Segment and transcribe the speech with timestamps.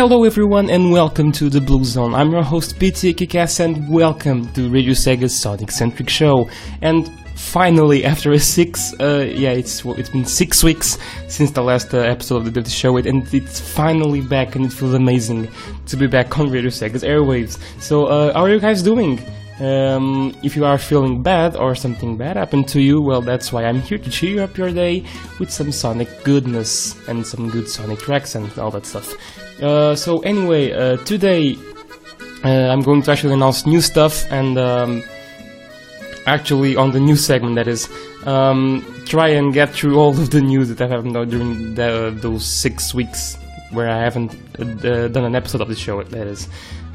[0.00, 2.14] Hello everyone and welcome to the Blue Zone.
[2.14, 6.48] I'm your host PT Kikas and welcome to Radio Sega's Sonic Centric Show.
[6.80, 10.96] And finally, after a six, uh, yeah, it's it's been six weeks
[11.28, 14.72] since the last uh, episode of the Dirty Show, and it's finally back, and it
[14.72, 15.50] feels amazing
[15.84, 17.58] to be back on Radio Sega's airwaves.
[17.78, 19.20] So, uh, how are you guys doing?
[19.60, 23.66] Um, if you are feeling bad or something bad happened to you, well, that's why
[23.66, 25.04] I'm here to cheer up your day
[25.38, 29.14] with some Sonic goodness and some good Sonic tracks and all that stuff.
[29.60, 31.56] Uh, so anyway, uh, today
[32.44, 35.02] uh, I'm going to actually announce new stuff and um,
[36.26, 37.88] actually on the news segment that is
[38.24, 42.16] um, try and get through all of the news that I haven't done during the,
[42.20, 43.36] those six weeks
[43.72, 46.02] where I haven't uh, done an episode of the show.
[46.02, 46.48] That is.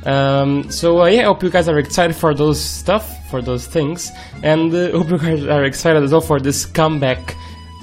[0.05, 3.65] Um, so uh, yeah, I hope you guys are excited for those stuff, for those
[3.67, 4.11] things,
[4.43, 7.35] and uh, hope you guys are excited as well for this comeback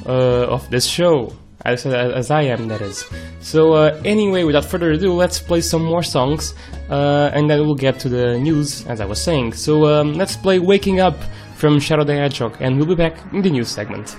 [0.07, 1.33] uh, of this show
[1.65, 3.05] as, as I am, that is.
[3.41, 6.55] So, uh, anyway, without further ado, let's play some more songs,
[6.91, 9.55] uh, and then we'll get to the news, as I was saying.
[9.55, 11.17] So, um, let's play Waking Up
[11.57, 14.17] from Shadow the Hedgehog, and we'll be back in the news segment.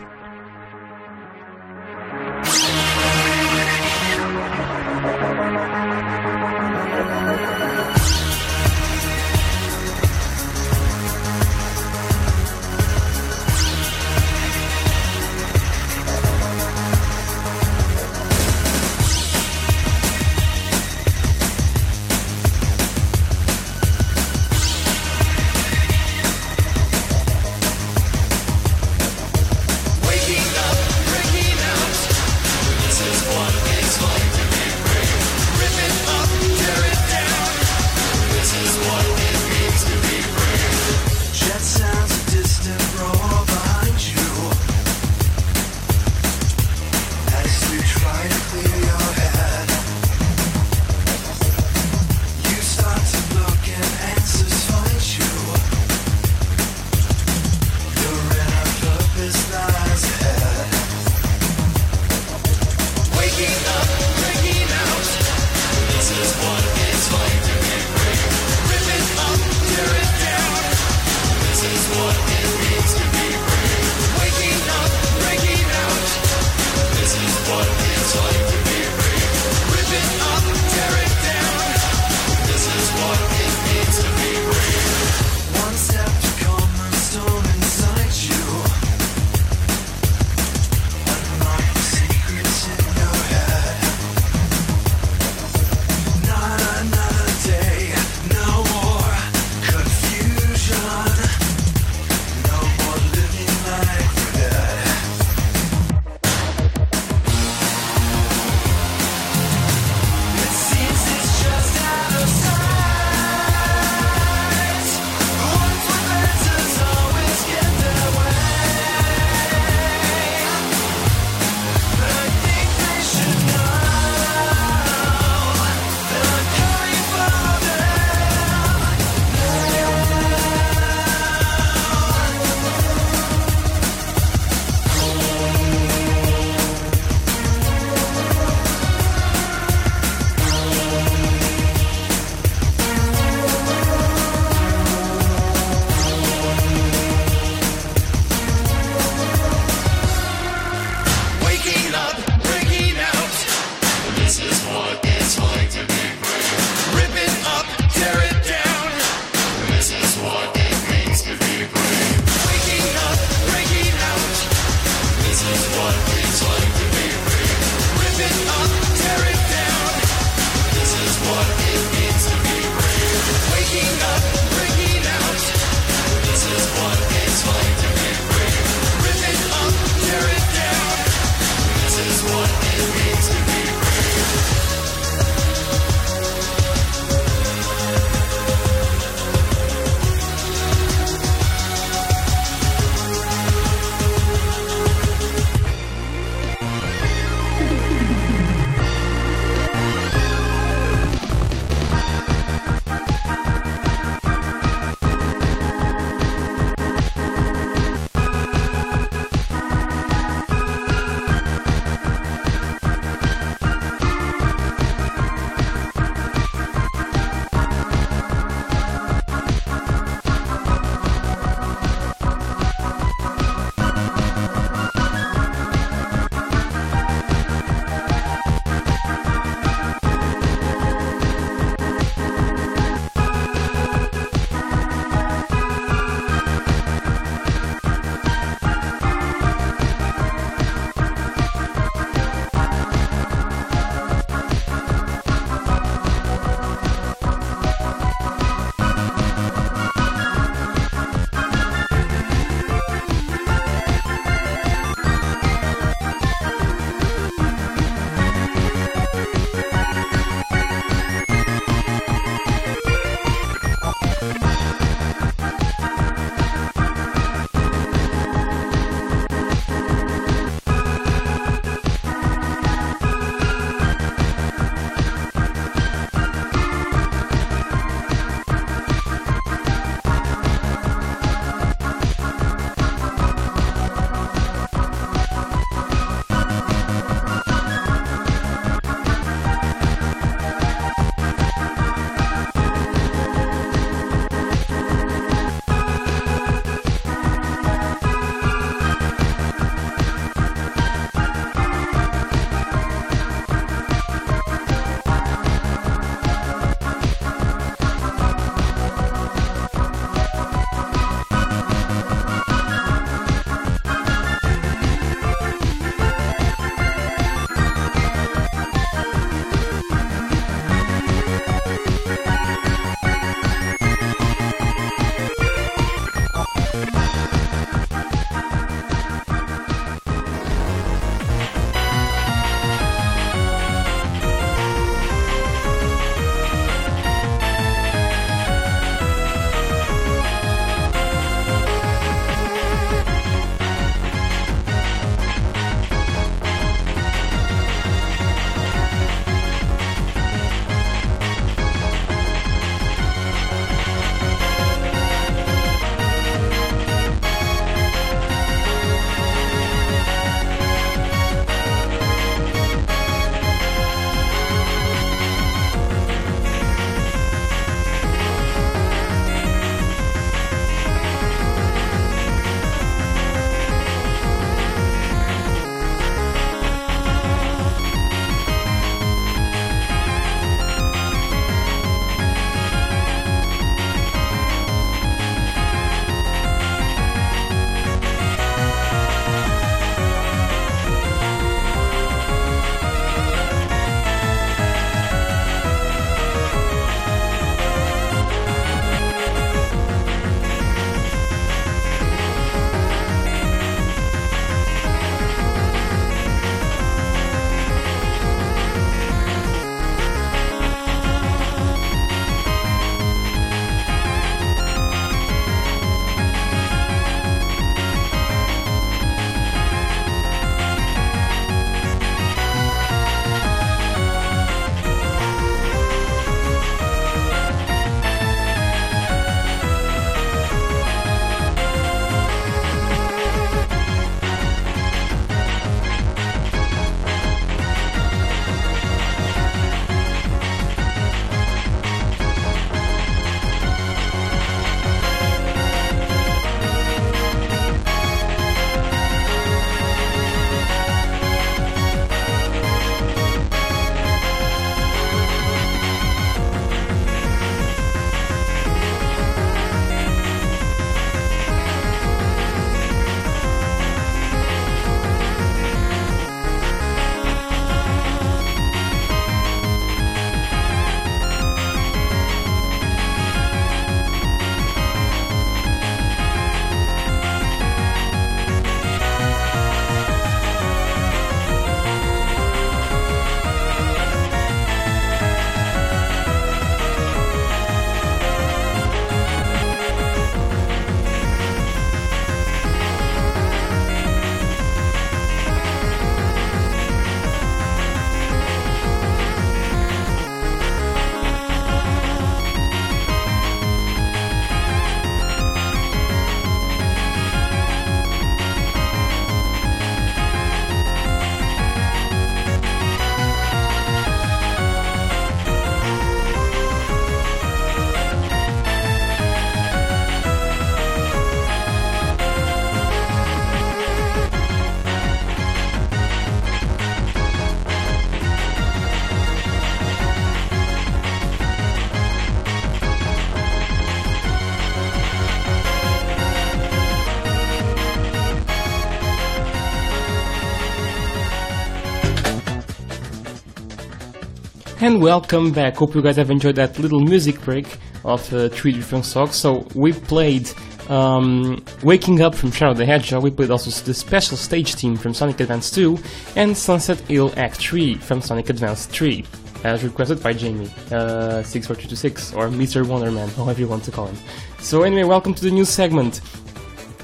[544.83, 545.77] And welcome back.
[545.77, 549.33] Hope you guys have enjoyed that little music break of uh, three different songs.
[549.33, 550.51] So we played
[550.89, 553.23] um, Waking Up from Shadow the Hedgehog.
[553.23, 555.97] We played also the special stage theme from Sonic Advance 2
[556.35, 559.23] and Sunset Hill Act 3 from Sonic Advance 3,
[559.63, 562.83] as requested by Jamie uh, 64226 or Mr.
[562.83, 564.17] Wonderman, however you want to call him.
[564.59, 566.19] So anyway, welcome to the new segment.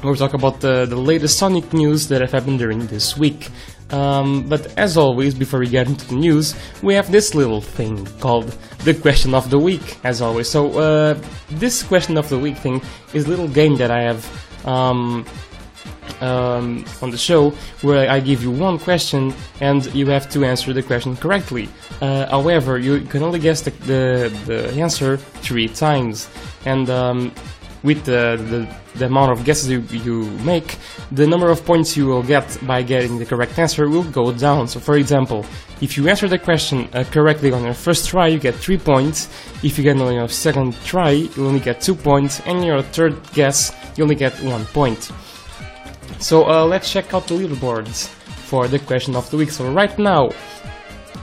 [0.04, 3.48] We'll talk about the, the latest Sonic news that have happened during this week.
[3.92, 8.06] Um, but as always, before we get into the news, we have this little thing
[8.20, 10.50] called the question of the week, as always.
[10.50, 12.82] So, uh, this question of the week thing
[13.14, 15.26] is a little game that I have um,
[16.22, 20.74] um, on the show where I give you one question and you have to answer
[20.74, 21.70] the question correctly.
[22.02, 26.30] Uh, however, you can only guess the, the, the answer three times.
[26.66, 27.32] And um,
[27.84, 30.78] with the, the, the amount of guesses you, you make,
[31.12, 34.68] the number of points you will get by getting the correct answer will go down.
[34.68, 35.46] So, for example,
[35.82, 39.30] if you answer the question uh, correctly on your first try, you get 3 points.
[39.64, 42.42] If you get on your second try, you only get 2 points.
[42.46, 45.12] And your third guess, you only get 1 point.
[46.20, 48.08] So, uh, let's check out the leaderboards
[48.50, 49.52] for the question of the week.
[49.52, 50.30] So, right now,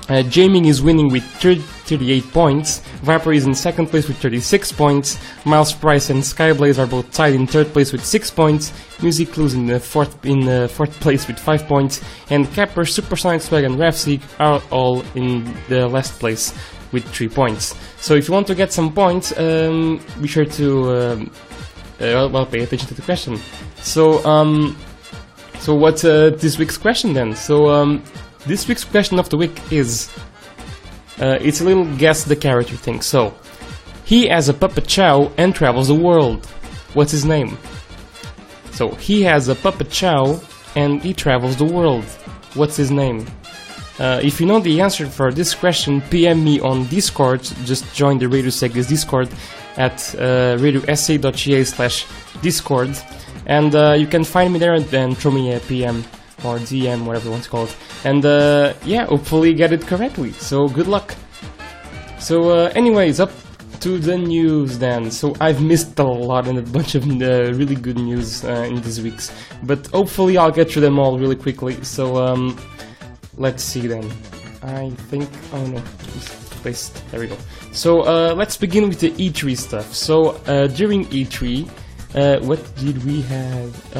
[0.09, 4.73] uh, Jaming is winning with 30, 38 points, Viper is in second place with 36
[4.73, 8.73] points, Miles Price and Skyblaze are both tied in third place with 6 points,
[9.03, 13.41] Music Clues in the fourth in the fourth place with 5 points, and Capper, Supersonic
[13.41, 16.53] Swag and Rafseek are all in the last place
[16.93, 17.75] with 3 points.
[17.99, 21.31] So if you want to get some points, um, be sure to um,
[22.01, 23.39] uh, well pay attention to the question.
[23.77, 24.77] So um,
[25.61, 27.35] so what's uh, this week's question then?
[27.35, 28.03] So um,
[28.47, 30.11] this week's question of the week is
[31.21, 33.01] uh, it's a little guess the character thing.
[33.01, 33.35] So
[34.05, 36.47] he has a puppet Chao and travels the world.
[36.95, 37.59] What's his name?
[38.73, 40.41] So he has a puppet Chao
[40.75, 42.05] and he travels the world.
[42.55, 43.27] What's his name?
[43.99, 47.43] Uh, if you know the answer for this question, PM me on Discord.
[47.65, 49.29] Just join the Radio Sega's Discord
[49.79, 52.07] at uh, radiosa.ga slash
[52.43, 52.91] Discord.
[53.47, 56.05] And uh, you can find me there and then throw me a PM
[56.45, 57.77] or DM, whatever you want to call it.
[58.05, 60.33] And uh, yeah, hopefully get it correctly.
[60.33, 61.15] So good luck.
[62.19, 63.31] So, uh, anyways, up
[63.81, 65.11] to the news then.
[65.11, 68.81] So I've missed a lot and a bunch of uh, really good news uh, in
[68.83, 71.83] these weeks, but hopefully I'll get through them all really quickly.
[71.85, 72.59] So um,
[73.37, 74.11] let's see then.
[74.63, 75.29] I think.
[75.53, 75.81] Oh no,
[76.63, 77.09] placed.
[77.11, 77.37] There we go.
[77.73, 79.95] So uh, let's begin with the E3 stuff.
[79.95, 81.69] So uh, during E3,
[82.15, 83.97] uh, what did we have?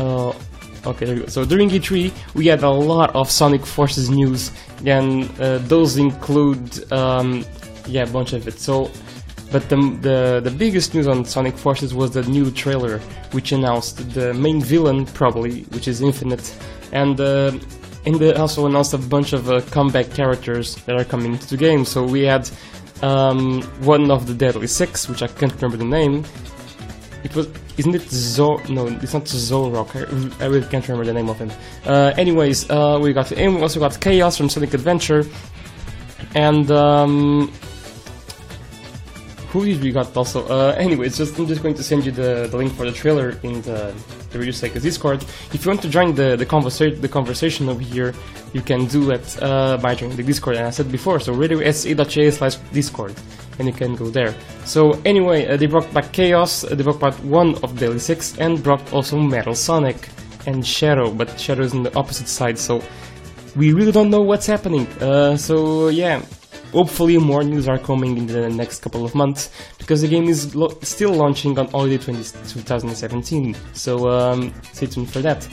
[0.87, 1.27] Okay.
[1.27, 4.53] So during E3, we had a lot of Sonic Forces news,
[4.85, 7.45] and uh, those include, um,
[7.87, 8.61] yeah, a bunch of it.
[8.61, 8.91] So,
[9.51, 12.99] but the, the the biggest news on Sonic Forces was the new trailer,
[13.33, 16.57] which announced the main villain, probably, which is Infinite,
[16.93, 17.53] and uh,
[18.07, 21.57] and they also announced a bunch of uh, comeback characters that are coming to the
[21.57, 21.85] game.
[21.85, 22.49] So we had
[23.03, 26.25] um, one of the Deadly Six, which I can't remember the name.
[27.27, 28.59] It was isn't it Zo?
[28.69, 29.91] No, it's not Zorok.
[29.97, 31.51] I, I really can't remember the name of him.
[31.85, 35.25] Uh, anyways, uh, we got and we also got Chaos from Sonic Adventure,
[36.37, 37.53] and um,
[39.49, 40.47] who did we got also?
[40.49, 43.31] Uh, anyways, just I'm just going to send you the, the link for the trailer
[43.43, 43.95] in the
[44.31, 45.23] the Radio Sega's Discord.
[45.53, 48.15] If you want to join the the conversation the conversation over here,
[48.53, 50.57] you can do it uh, by joining the Discord.
[50.57, 53.15] And I said before, so radiosa.ca slash Discord
[53.59, 54.35] and you can go there.
[54.65, 58.39] So anyway, uh, they brought back Chaos, uh, they brought back one of Deadly 6
[58.39, 60.09] and brought also Metal Sonic
[60.47, 62.83] and Shadow, but Shadow is on the opposite side, so
[63.57, 64.87] we really don't know what's happening.
[65.01, 66.23] Uh, so yeah,
[66.73, 70.55] hopefully more news are coming in the next couple of months because the game is
[70.55, 73.57] lo- still launching on holiday 20- 2017.
[73.73, 75.47] So um, stay tuned for that.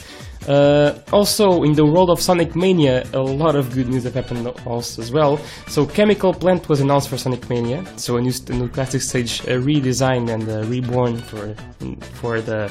[0.47, 4.45] Uh, also, in the world of Sonic Mania, a lot of good news have happened
[4.65, 5.38] also as well.
[5.67, 9.41] So, Chemical Plant was announced for Sonic Mania, so a new, a new classic stage
[9.43, 11.56] redesigned and reborn for
[12.15, 12.69] for the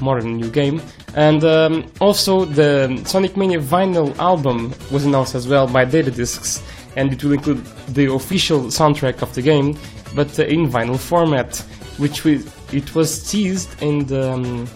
[0.00, 0.82] modern new game.
[1.14, 6.62] And um, also, the Sonic Mania vinyl album was announced as well by Data Discs,
[6.98, 9.78] and it will include the official soundtrack of the game,
[10.14, 11.56] but uh, in vinyl format,
[11.98, 14.32] which we, it was teased in the.
[14.32, 14.68] Um,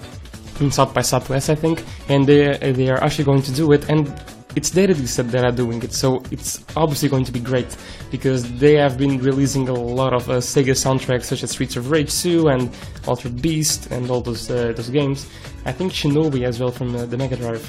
[0.60, 3.88] in South by Southwest, I think, and they they are actually going to do it,
[3.88, 4.06] and
[4.54, 7.76] it's Data Discs that, are doing it, so it's obviously going to be great
[8.10, 11.90] because they have been releasing a lot of uh, Sega soundtracks such as Streets of
[11.90, 12.70] Rage 2 and
[13.06, 15.26] Altered Beast and all those uh, those games.
[15.64, 17.64] I think Shinobi as well from uh, the Mega Drive.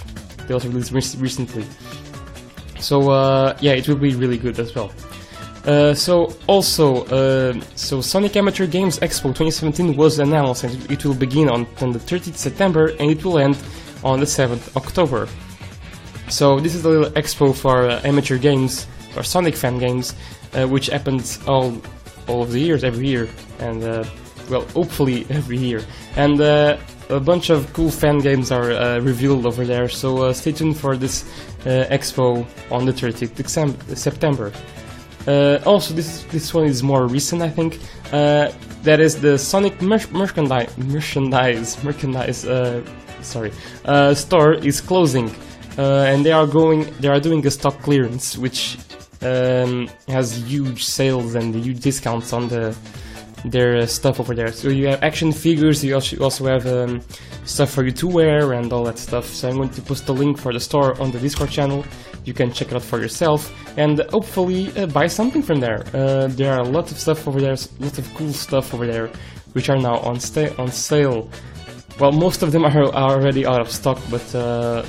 [0.47, 1.65] They also released re- recently.
[2.83, 4.91] So uh, yeah, it will be really good as well.
[5.65, 11.15] Uh, so also, uh, so Sonic Amateur Games Expo 2017 was announced, and it will
[11.15, 13.57] begin on, the 30th September, and it will end
[14.03, 15.29] on the 7th October.
[16.27, 20.13] So this is a little expo for uh, amateur games, or Sonic fan games.
[20.55, 21.81] uh, which happens all
[22.27, 23.27] all of the years, every year,
[23.59, 24.03] and uh,
[24.49, 25.81] well, hopefully every year.
[26.15, 26.77] And uh,
[27.09, 29.89] a bunch of cool fan games are uh, revealed over there.
[29.89, 31.23] So uh, stay tuned for this
[31.65, 34.51] uh, expo on the 30th Decem- September.
[35.25, 37.79] Uh, also, this this one is more recent, I think.
[38.11, 38.51] Uh,
[38.83, 42.45] that is the Sonic mer- merchandise merchandise merchandise.
[42.45, 42.83] Uh,
[43.21, 43.51] sorry,
[44.15, 45.33] store is closing,
[45.77, 46.93] and they are going.
[46.99, 48.77] They are doing a stock clearance, which
[49.21, 52.75] um, has huge sales and huge discounts on the
[53.45, 54.51] their uh, stuff over there.
[54.51, 55.83] So you have action figures.
[55.83, 57.01] You also have um,
[57.45, 59.25] stuff for you to wear and all that stuff.
[59.25, 61.85] So I'm going to post the link for the store on the Discord channel.
[62.25, 65.83] You can check it out for yourself and hopefully uh, buy something from there.
[65.93, 69.09] Uh, there are a lot of stuff over there, lots of cool stuff over there,
[69.53, 70.19] which are now on
[70.57, 71.29] on sale.
[71.99, 74.85] Well, most of them are, are already out of stock, but uh,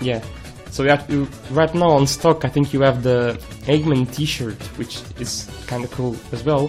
[0.00, 0.22] yeah.
[0.70, 0.84] So
[1.52, 5.90] right now on stock, I think you have the Eggman T-shirt, which is kind of
[5.92, 6.68] cool as well.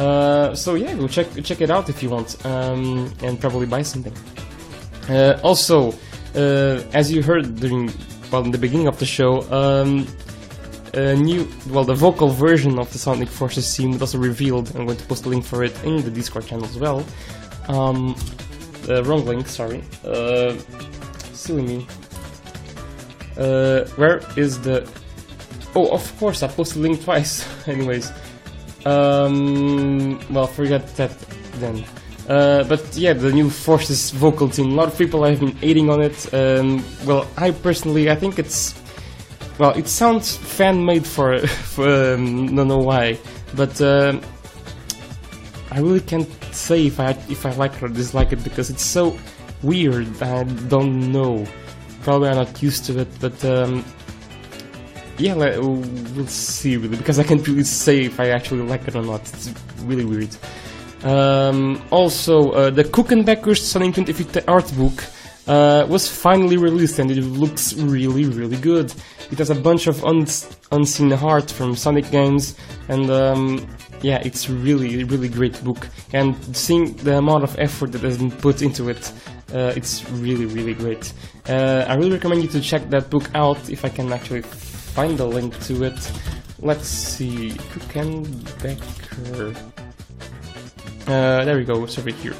[0.00, 3.82] Uh, so yeah, go check check it out if you want, um, and probably buy
[3.82, 4.14] something.
[5.10, 5.92] Uh, also,
[6.34, 7.92] uh, as you heard during
[8.32, 10.06] well in the beginning of the show, um,
[10.94, 14.74] a new well the vocal version of the Sonic Forces theme was also revealed.
[14.74, 17.04] I'm going to post a link for it in the Discord channel as well.
[17.68, 18.16] Um,
[18.88, 19.84] uh, wrong link, sorry.
[20.02, 20.56] Uh,
[21.34, 21.86] silly me.
[23.34, 24.90] Where is the?
[25.76, 27.44] Oh, of course, I posted the link twice.
[27.68, 28.10] Anyways,
[28.86, 31.18] um, well, forget that
[31.54, 31.84] then.
[32.28, 34.72] Uh, but yeah, the new Forces vocal team.
[34.72, 36.32] A lot of people have been hating on it.
[36.32, 38.74] Um, well, I personally, I think it's
[39.58, 43.18] well, it sounds fan made for, for um, don't know why,
[43.54, 44.22] but um
[45.72, 49.16] I really can't say if I if I like or dislike it because it's so
[49.62, 50.20] weird.
[50.22, 51.46] I don't know.
[52.02, 53.84] Probably I'm not used to it, but um,
[55.20, 59.02] yeah, we'll see really because I can't really say if I actually like it or
[59.02, 59.20] not.
[59.20, 59.52] It's
[59.82, 60.34] really weird.
[61.02, 65.04] Um, also, uh, the Cook & Becker's Sonic 2050 art book
[65.46, 68.92] uh, was finally released and it looks really, really good.
[69.30, 72.56] It has a bunch of uns- unseen art from Sonic games
[72.88, 73.66] and um,
[74.02, 75.88] yeah, it's really, really great book.
[76.12, 79.12] And seeing the amount of effort that has been put into it,
[79.54, 81.12] uh, it's really, really great.
[81.48, 84.42] Uh, I really recommend you to check that book out if I can actually
[84.94, 86.12] find the link to it.
[86.58, 89.54] Let's see, Cook & Becker.
[91.06, 92.34] Uh, there we go, it's over here.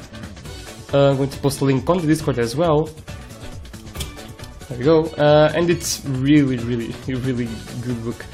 [0.93, 2.89] Uh, I'm going to post a link on the Discord as well.
[4.67, 5.05] There we go.
[5.05, 7.49] Uh, and it's really, really, really
[7.81, 8.25] good book.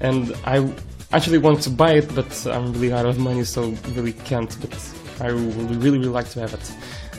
[0.00, 0.66] And I
[1.12, 4.56] actually want to buy it, but I'm really out of money, so really can't.
[4.60, 4.74] But
[5.20, 6.74] I would really, really like to have it.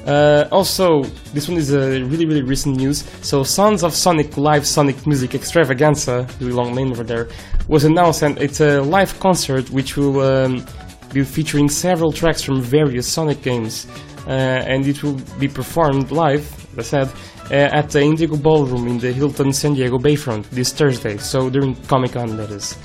[0.06, 1.02] Uh, also,
[1.34, 3.04] this one is a really, really recent news.
[3.22, 7.28] So, Sons of Sonic Live Sonic Music Extravaganza, really long name over there,
[7.68, 10.66] was announced, and it's a live concert which will um,
[11.12, 13.88] be featuring several tracks from various Sonic games,
[14.28, 16.46] uh, and it will be performed live,
[16.78, 17.14] as I said,
[17.50, 21.18] uh, at the Indigo Ballroom in the Hilton San Diego Bayfront this Thursday.
[21.18, 22.78] So during Comic Con, that is.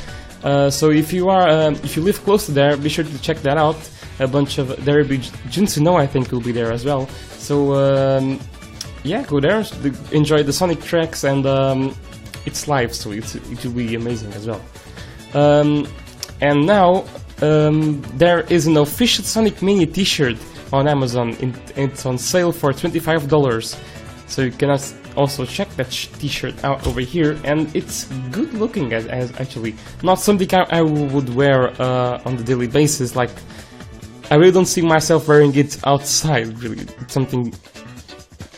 [0.42, 3.18] Uh, so if you are, um, if you live close to there, be sure to
[3.20, 3.76] check that out.
[4.20, 7.08] A bunch of there will be Jun Senoue, I think, will be there as well.
[7.38, 8.38] So um,
[9.02, 9.64] yeah, go there,
[10.12, 11.96] enjoy the Sonic tracks, and um,
[12.44, 14.60] it's live, so it's, it will be amazing as well.
[15.32, 15.88] Um,
[16.40, 17.04] and now
[17.40, 20.36] um, there is an official Sonic Mania T-shirt
[20.72, 21.34] on Amazon.
[21.76, 23.76] It's on sale for twenty-five dollars,
[24.26, 24.78] so you can
[25.16, 27.38] also check that sh- T-shirt out over here.
[27.44, 32.36] And it's good looking, as, as actually not something I, I would wear uh, on
[32.36, 33.16] the daily basis.
[33.16, 33.30] Like
[34.30, 36.58] I really don't see myself wearing it outside.
[36.60, 37.52] Really, it's something.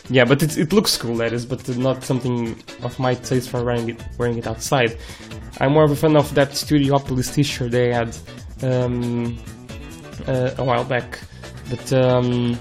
[0.09, 3.63] Yeah, but it, it looks cool, that is, but not something of my taste for
[3.63, 4.97] wearing it wearing it outside.
[5.59, 8.15] I'm more of a fan of that Studiopolis T-shirt they had
[8.61, 9.37] um,
[10.27, 11.19] uh, a while back.
[11.69, 12.59] But um,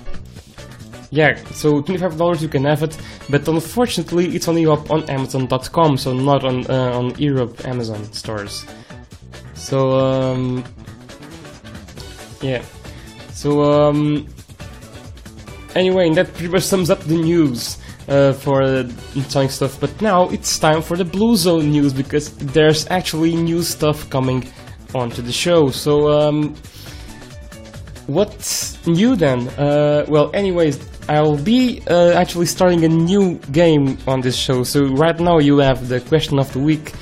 [1.10, 2.96] yeah, so twenty-five dollars you can have it,
[3.28, 8.64] but unfortunately it's only up on Amazon.com, so not on uh, on Europe Amazon stores.
[9.54, 10.64] So um,
[12.40, 12.62] yeah,
[13.42, 14.28] so um,
[15.74, 17.76] anyway, that pretty much sums up the news
[18.06, 18.88] uh, for uh,
[19.28, 19.80] Sonic stuff.
[19.80, 24.46] But now it's time for the Blue Zone news because there's actually new stuff coming
[24.94, 25.70] onto the show.
[25.70, 26.54] So, um,
[28.06, 29.48] what's new then?
[29.58, 30.78] Uh, well, anyways,
[31.08, 34.62] I'll be uh, actually starting a new game on this show.
[34.62, 36.92] So right now you have the question of the week.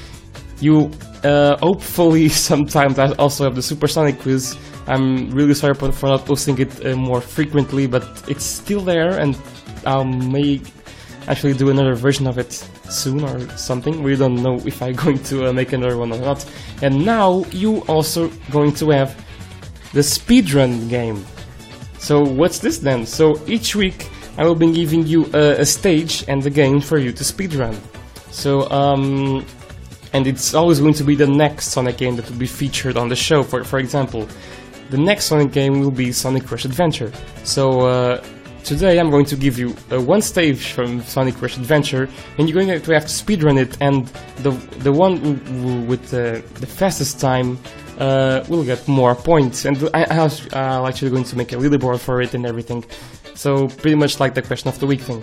[0.61, 0.91] You
[1.23, 4.57] uh, hopefully sometimes I also have the Supersonic quiz.
[4.91, 9.39] I'm really sorry for not posting it uh, more frequently, but it's still there, and
[9.87, 10.63] I'll make
[11.29, 12.53] actually do another version of it
[12.89, 14.03] soon or something.
[14.03, 16.45] We don't know if I'm going to uh, make another one or not.
[16.83, 19.15] And now you also going to have
[19.93, 21.25] the speedrun game.
[21.99, 23.07] So what's this then?
[23.07, 26.99] So each week I will be giving you a, a stage and a game for
[26.99, 27.77] you to speedrun.
[28.31, 29.45] So um,
[30.13, 33.09] and it's always going to be the next Sonic game that will be featured on
[33.09, 33.43] the show.
[33.43, 34.29] For for example,
[34.91, 37.13] the next Sonic game will be Sonic Rush Adventure.
[37.45, 38.25] So uh,
[38.65, 42.63] today I'm going to give you uh, one stage from Sonic Rush Adventure, and you're
[42.63, 43.77] going to have to speedrun it.
[43.81, 44.07] And
[44.39, 44.51] the
[44.81, 47.59] the one with the, the fastest time
[47.99, 49.65] uh, will get more points.
[49.65, 52.85] And I, was uh, actually going to make a leaderboard for it and everything.
[53.35, 55.23] So pretty much like the question of the week thing.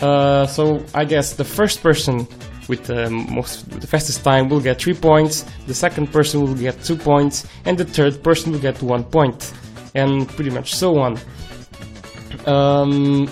[0.00, 2.26] Uh, so I guess the first person
[2.68, 5.44] with the most with the fastest time will get three points.
[5.66, 9.52] The second person will get two points, and the third person will get one point,
[9.94, 11.18] and pretty much so on.
[12.46, 13.30] Um,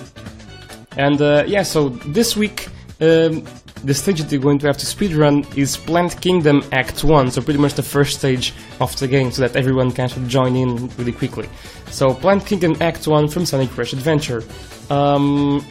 [0.97, 2.67] and uh, yeah, so this week.
[3.01, 3.43] Um,
[3.83, 7.41] the stage that you're going to have to speedrun is Plant Kingdom Act 1, so
[7.41, 11.11] pretty much the first stage of the game, so that everyone can join in really
[11.11, 11.49] quickly.
[11.89, 14.41] So, Plant Kingdom Act 1 from Sonic Rush Adventure.
[14.89, 15.65] Um,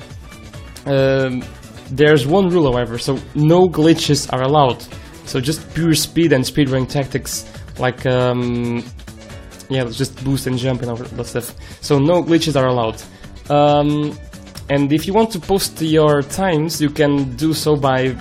[0.84, 1.42] um,
[1.96, 4.82] there's one rule, however, so no glitches are allowed.
[5.26, 7.46] So just pure speed and speedrunning tactics,
[7.78, 8.84] like um,
[9.68, 11.54] yeah, just boost and jump and all that stuff.
[11.82, 13.02] So no glitches are allowed.
[13.50, 14.18] Um,
[14.70, 18.16] and if you want to post your times, you can do so by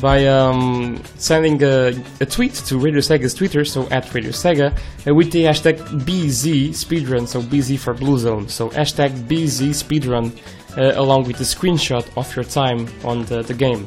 [0.00, 4.76] by um, sending a, a, tweet to Radio Sega's Twitter, so at Radio Sega,
[5.06, 8.48] uh, with the hashtag BZ Speedrun, so BZ for Blue Zone.
[8.48, 10.36] So hashtag BZ Speedrun,
[10.76, 13.86] along with the screenshot of your time on the, the game.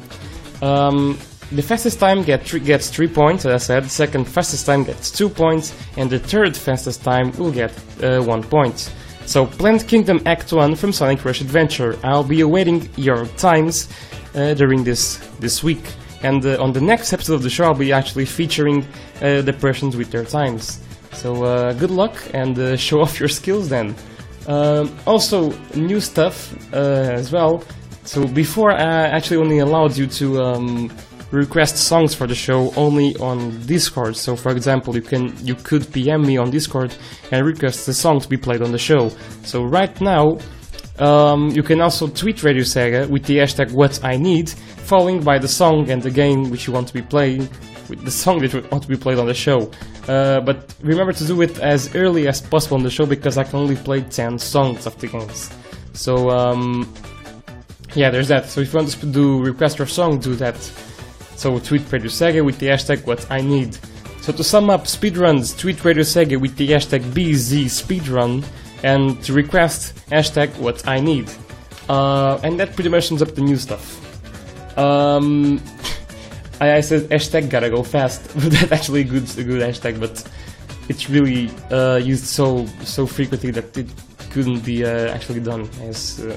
[0.62, 1.18] Um,
[1.50, 4.84] the fastest time get three, gets 3 points, as I said, the second fastest time
[4.84, 7.72] gets 2 points, and the third fastest time will get
[8.02, 8.92] uh, 1 point.
[9.24, 11.98] So, Plant Kingdom Act 1 from Sonic Rush Adventure.
[12.02, 13.88] I'll be awaiting your times
[14.34, 15.82] uh, during this, this week.
[16.22, 18.86] And uh, on the next episode of the show, I'll be actually featuring
[19.22, 20.80] uh, the persons with their times.
[21.12, 23.94] So, uh, good luck and uh, show off your skills then.
[24.48, 27.62] Um, also, new stuff uh, as well.
[28.04, 30.42] So, before I actually only allowed you to.
[30.42, 30.90] Um,
[31.30, 34.16] request songs for the show only on Discord.
[34.16, 36.94] So, for example, you can you could PM me on Discord
[37.30, 39.10] and request the song to be played on the show.
[39.42, 40.38] So right now,
[40.98, 45.38] um, you can also tweet Radio Sega with the hashtag What I Need, following by
[45.38, 47.48] the song and the game which you want to be playing,
[47.88, 49.70] with the song that you want to be played on the show.
[50.08, 53.44] Uh, but remember to do it as early as possible on the show because I
[53.44, 55.50] can only play 10 songs of the games.
[55.92, 56.92] So, um,
[57.94, 58.46] yeah, there's that.
[58.46, 60.56] So if you want to do request your song, do that.
[61.36, 63.76] So tweet Radio Sega with the hashtag what I need.
[64.22, 68.44] So to sum up speedruns, tweet Radio Sega with the hashtag BZSpeedrun
[68.82, 71.30] and to request hashtag what I need.
[71.88, 74.04] Uh, and that pretty much sums up the new stuff.
[74.78, 75.60] Um,
[76.60, 80.24] I, I, said hashtag gotta go fast, that's actually a good, a good hashtag, but
[80.88, 83.88] it's really uh, used so so frequently that it
[84.30, 86.36] couldn't be uh, actually done as uh,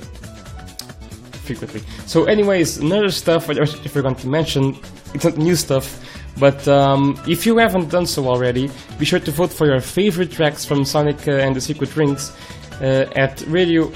[1.41, 1.81] frequently.
[2.05, 4.77] So, anyways, another stuff I forgot to mention.
[5.13, 5.99] It's not new stuff,
[6.37, 10.31] but um, if you haven't done so already, be sure to vote for your favorite
[10.31, 12.31] tracks from Sonic uh, and the Secret Rings
[12.81, 13.91] uh, at Radio.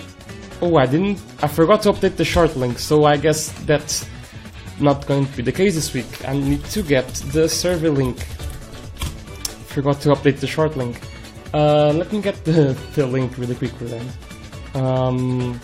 [0.62, 1.20] Oh, I didn't.
[1.42, 4.06] I forgot to update the short link, so I guess that's
[4.80, 6.28] not going to be the case this week.
[6.28, 8.20] I need to get the survey link.
[9.68, 11.02] Forgot to update the short link.
[11.54, 14.08] Uh, let me get the, the link really quickly then.
[14.74, 15.60] Um,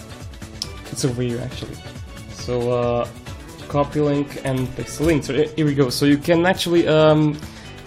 [0.91, 1.75] it's over here actually.
[2.31, 3.07] So uh,
[3.67, 5.23] copy link and paste the link.
[5.23, 5.89] So here we go.
[5.89, 7.37] So you can actually um,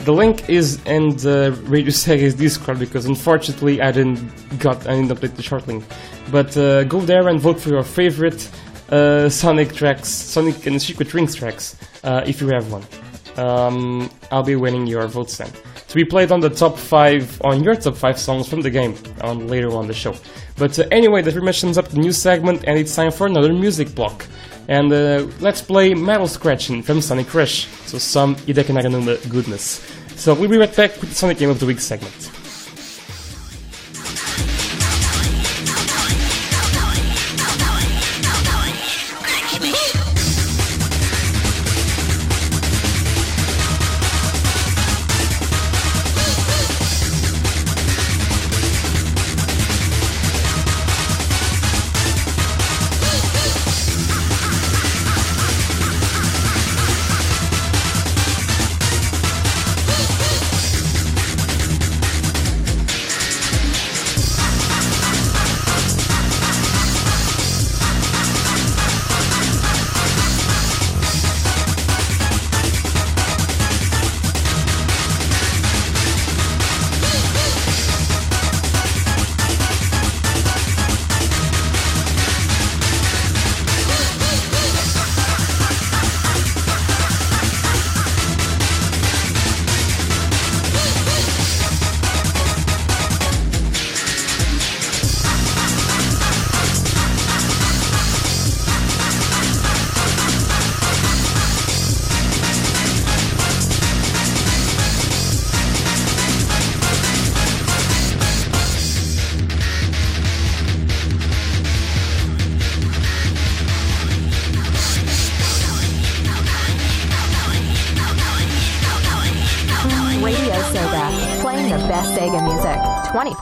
[0.01, 5.19] the link is in the Radio Sega's Discord because unfortunately I didn't got I didn't
[5.19, 5.85] update the short link.
[6.31, 8.51] But uh, go there and vote for your favorite
[8.91, 12.85] uh, Sonic tracks, Sonic and Secret Rings tracks, uh, if you have one.
[13.37, 15.51] Um, I'll be winning your votes then.
[15.89, 18.95] To be played on the top 5, on your top 5 songs from the game,
[19.21, 20.15] on later on the show.
[20.57, 23.27] But uh, anyway, that pretty much sums up the new segment, and it's time for
[23.27, 24.27] another music block.
[24.69, 29.85] And uh, let's play Metal Scratching from Sonic Rush, so some Hideki Naganuma goodness.
[30.17, 32.34] So we'll be right back with the Sonic Game of the Week segment.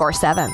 [0.03, 0.52] 24 7.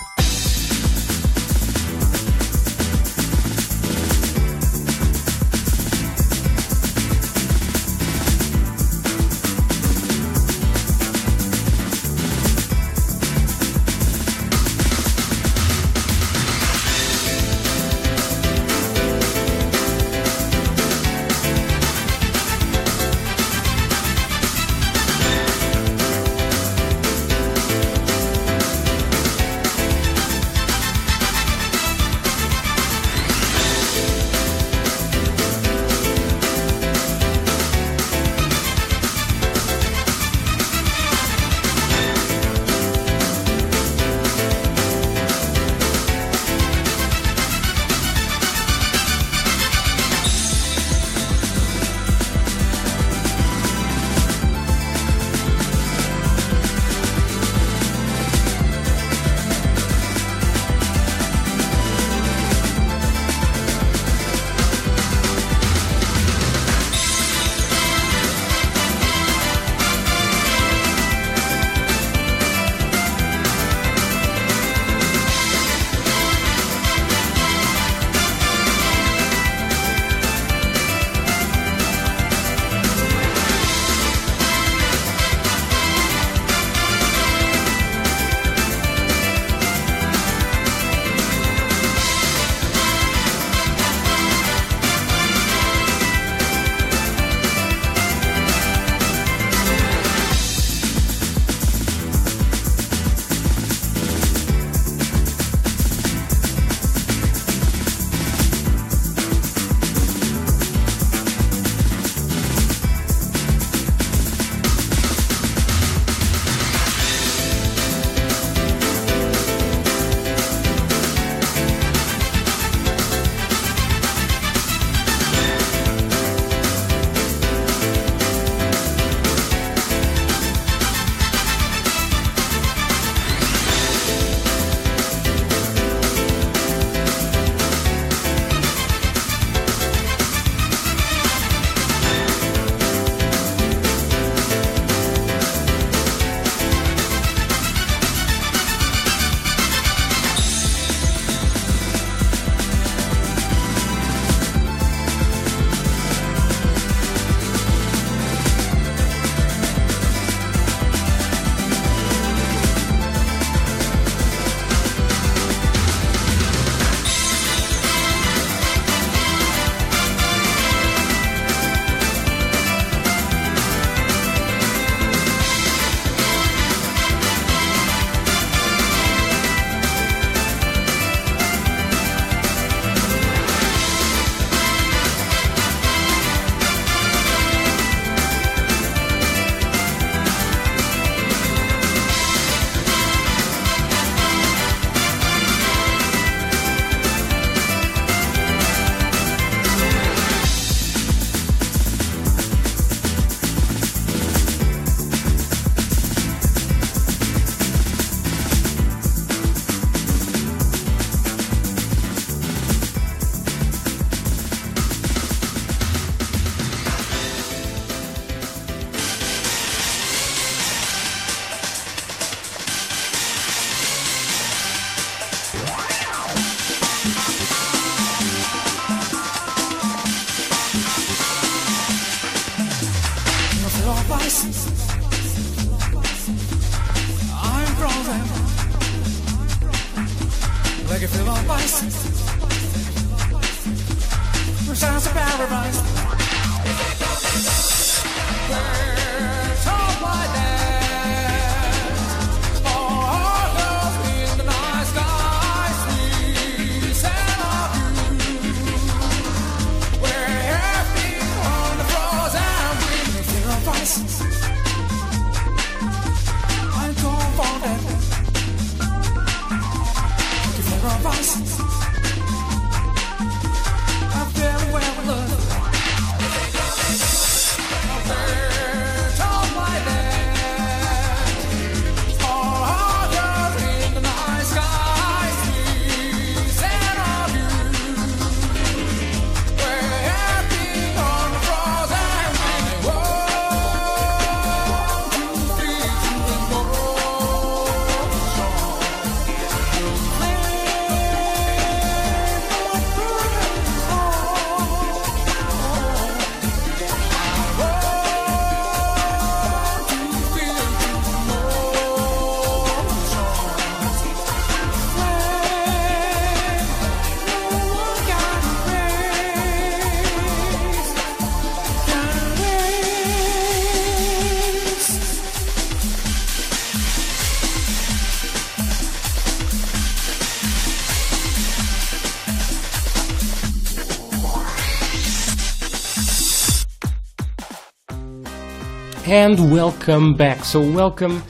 [339.19, 340.45] And welcome back.
[340.45, 341.25] So, welcome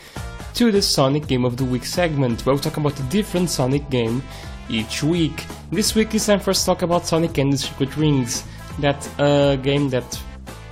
[0.53, 3.89] to the Sonic Game of the Week segment where we talk about a different Sonic
[3.89, 4.23] game
[4.69, 5.47] each week.
[5.73, 8.45] This week is time for us to talk about Sonic and the Secret Rings,
[8.81, 10.23] that uh, game that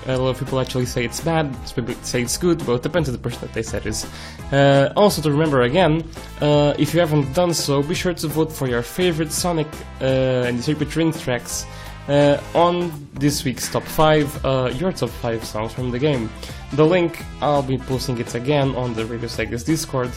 [0.04, 3.08] a lot of people actually say it's bad, people say it's good, but it depends
[3.08, 4.06] on the person that they said is.
[4.52, 6.04] Uh, also, to remember again,
[6.42, 9.68] uh, if you haven't done so, be sure to vote for your favorite Sonic
[10.02, 11.64] uh, and the Secret Ring tracks
[12.09, 16.30] uh, on this week's top 5, uh, your top 5 songs from the game.
[16.72, 20.11] The link, I'll be posting it again on the Radio Sega's Discord.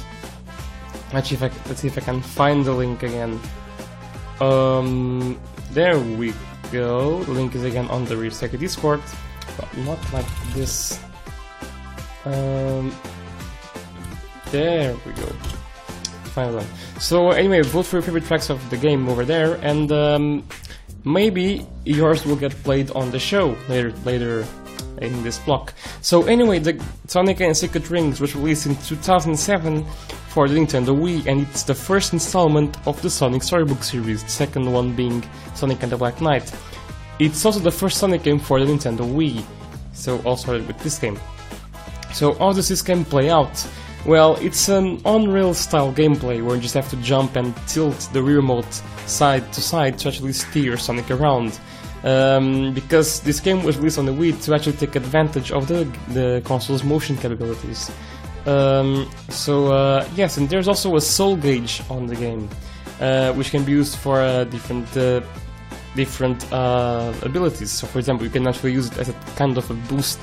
[1.13, 3.39] Actually, if I, let's see if I can find the link again.
[4.39, 5.39] Um,
[5.71, 6.33] there we
[6.71, 7.23] go.
[7.23, 9.01] The link is again on the Radio Sega Discord,
[9.57, 10.99] but not like this.
[12.25, 12.93] Um,
[14.51, 15.25] there we go.
[16.35, 16.67] Final one.
[16.99, 20.43] So anyway, vote for your favorite tracks of the game over there, and um,
[21.05, 24.45] maybe yours will get played on the show later later
[25.01, 25.73] in this block.
[26.01, 29.85] So anyway, the Sonic and Secret Rings was released in 2007
[30.29, 34.29] for the Nintendo Wii, and it's the first installment of the Sonic Storybook series, the
[34.29, 35.23] second one being
[35.55, 36.51] Sonic and the Black Knight.
[37.19, 39.43] It's also the first Sonic game for the Nintendo Wii,
[39.93, 41.19] so all started with this game.
[42.13, 43.67] So how does this game play out?
[44.05, 48.23] Well, it's an on-rail style gameplay where you just have to jump and tilt the
[48.23, 48.71] remote
[49.05, 51.59] side to side to actually steer Sonic around.
[52.03, 55.83] Um, because this game was released on the Wii to actually take advantage of the,
[56.13, 57.91] the console's motion capabilities.
[58.45, 62.49] Um, so uh, yes, and there's also a soul gauge on the game,
[63.01, 65.21] uh, which can be used for uh, different uh,
[65.95, 67.71] different uh, abilities.
[67.71, 70.19] So, for example, you can actually use it as a kind of a boost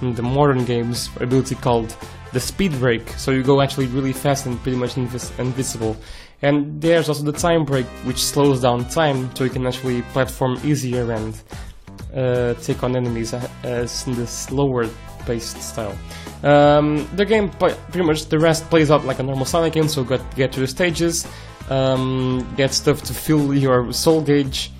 [0.00, 1.96] in the modern games ability called
[2.32, 3.08] the speed break.
[3.10, 5.96] So you go actually really fast and pretty much invis- invisible.
[6.42, 10.58] And there's also the time break, which slows down time, so you can actually platform
[10.62, 11.34] easier and
[12.14, 14.88] uh, take on enemies as in the slower
[15.26, 15.96] paced style.
[16.42, 20.04] Um, the game, pretty much the rest plays out like a normal Sonic game, so
[20.04, 21.26] get get to the stages,
[21.70, 24.70] um, get stuff to fill your soul gauge,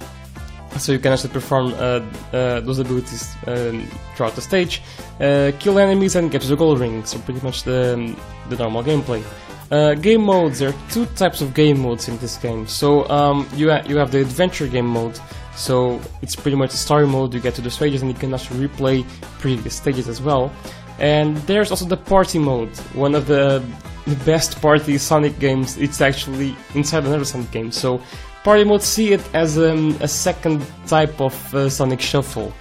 [0.77, 2.01] so you can actually perform uh,
[2.33, 4.83] uh, those abilities um, throughout the stage,
[5.21, 7.05] uh, kill enemies and get the gold ring.
[7.05, 8.15] So pretty much the
[8.49, 9.23] the normal gameplay.
[9.71, 10.61] Uh, game modes.
[10.61, 12.67] There are two types of game modes in this game.
[12.67, 15.19] So um, you ha- you have the adventure game mode.
[15.55, 17.35] So it's pretty much story mode.
[17.35, 19.07] You get to the stages and you can actually replay
[19.41, 20.53] previous stages as well.
[20.99, 23.63] And there's also the party mode, one of the
[24.07, 25.77] the best party Sonic games.
[25.77, 27.71] It's actually inside another Sonic game.
[27.71, 28.01] So
[28.45, 32.53] party mode see it as um, a second type of uh, Sonic Shuffle.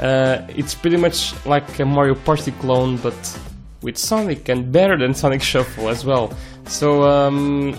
[0.00, 3.40] Uh, it's pretty much like a Mario Party clone, but
[3.82, 6.32] with Sonic and better than Sonic Shuffle as well.
[6.66, 7.76] So um,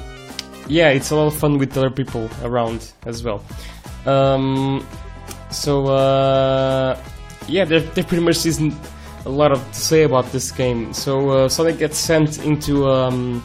[0.68, 3.44] yeah, it's a lot of fun with other people around as well.
[4.06, 4.86] Um,
[5.52, 7.02] so uh,
[7.48, 8.74] yeah, there, there pretty much isn't
[9.26, 10.94] a lot of to say about this game.
[10.94, 13.44] So uh, Sonic gets sent into um,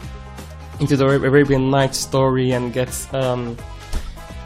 [0.79, 3.57] into the Arabian Nights story and gets um,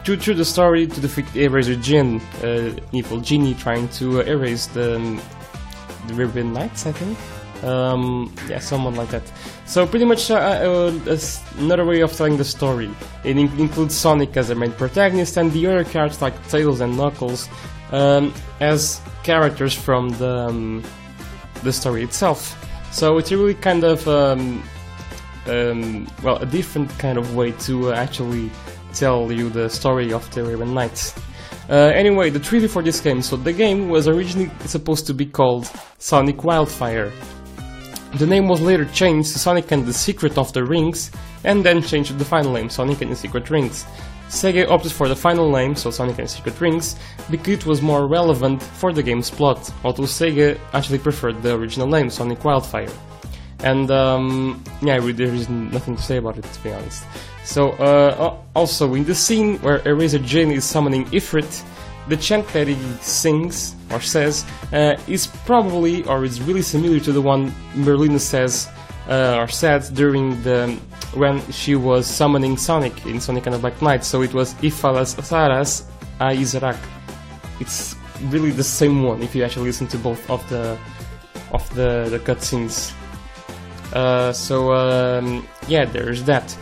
[0.04, 4.66] through, through the story to defeat Erazor Djinn, uh, evil genie trying to uh, erase
[4.66, 5.20] the, um,
[6.06, 7.18] the Arabian Nights, I think.
[7.64, 9.22] Um, yeah, someone like that.
[9.66, 11.18] So pretty much uh, uh,
[11.58, 12.90] another way of telling the story.
[13.22, 16.96] It in- includes Sonic as the main protagonist and the other characters like Tails and
[16.96, 17.48] Knuckles
[17.92, 20.82] um, as characters from the um,
[21.62, 22.56] the story itself.
[22.92, 24.62] So it's really kind of um,
[25.46, 28.50] um, well a different kind of way to uh, actually
[28.94, 31.14] tell you the story of the Arabian Nights.
[31.68, 33.22] Uh, anyway, the trivia for this game.
[33.22, 37.12] So the game was originally supposed to be called Sonic Wildfire.
[38.14, 41.12] The name was later changed to Sonic and the Secret of the Rings,
[41.44, 43.86] and then changed to the final name, Sonic and the Secret Rings.
[44.28, 46.96] Sega opted for the final name, so Sonic and the Secret Rings,
[47.30, 51.86] because it was more relevant for the game's plot, although Sega actually preferred the original
[51.86, 52.90] name, Sonic Wildfire.
[53.60, 57.04] And um, yeah, there is nothing to say about it, to be honest.
[57.44, 61.64] So, uh, also in the scene where Eraser Jane is summoning Ifrit,
[62.08, 67.12] the chant that he sings or says uh, is probably or is really similar to
[67.12, 68.68] the one Merlina says
[69.08, 70.78] uh, or said during the
[71.14, 74.04] when she was summoning Sonic in Sonic and the Black Knight.
[74.04, 75.84] So it was Ifalas Saras
[76.20, 76.78] a Izarak.
[77.58, 77.96] It's
[78.28, 80.78] really the same one if you actually listen to both of the
[81.52, 82.94] of the the cutscenes.
[83.92, 86.56] Uh, so um, yeah, there's that.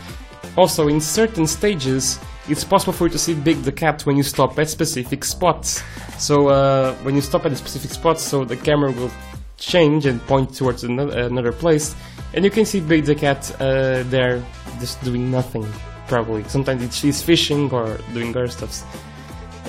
[0.57, 4.23] Also, in certain stages, it's possible for you to see Big the Cat when you
[4.23, 5.83] stop at specific spots.
[6.17, 9.11] So uh, when you stop at a specific spot, so the camera will
[9.57, 11.95] change and point towards another, place,
[12.33, 14.43] and you can see Big the Cat uh, there
[14.79, 15.67] just doing nothing.
[16.07, 18.83] Probably sometimes she's fishing or doing other stuffs,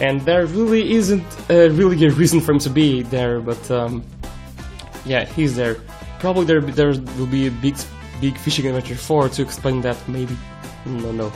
[0.00, 4.02] and there really isn't uh, really a reason for him to be there, but um,
[5.04, 5.76] yeah, he's there
[6.20, 7.76] probably there there will be a big
[8.20, 10.36] big fishing adventure 4 to explain that maybe
[10.86, 11.32] no no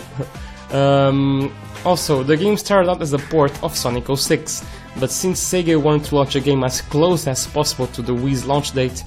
[0.79, 4.65] um, also the game started out as a port of Sonic 06
[5.01, 8.45] but since Sega wanted to launch a game as close as possible to the Wii's
[8.47, 9.05] launch date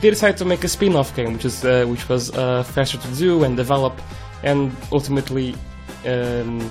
[0.00, 3.14] they decided to make a spin-off game which is uh, which was uh, faster to
[3.16, 4.00] do and develop
[4.42, 5.54] and ultimately
[6.06, 6.70] um,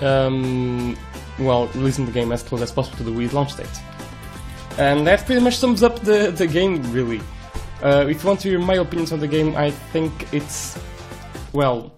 [0.00, 0.96] um,
[1.38, 3.68] well releasing the game as close as possible to the Wii launch date
[4.78, 7.20] and that pretty much sums up the, the game, really.
[7.82, 10.78] Uh, if you want to hear my opinions on the game, I think it's.
[11.52, 11.92] Well.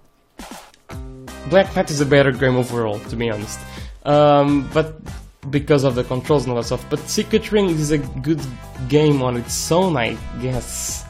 [1.48, 3.58] Black Knight is a better game overall, to be honest.
[4.04, 5.00] Um, but
[5.48, 6.84] because of the controls and all that stuff.
[6.90, 8.40] But Secret Ring is a good
[8.88, 11.04] game on its own, I guess.